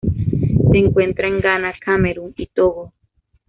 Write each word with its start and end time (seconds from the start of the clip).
Se 0.71 0.77
encuentra 0.79 1.27
en 1.27 1.39
Ghana, 1.41 1.75
Camerún 1.79 2.33
y 2.35 2.47
Togo. 2.47 2.91